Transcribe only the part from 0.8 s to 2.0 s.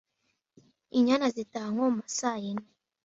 inyana zitaha (nko mu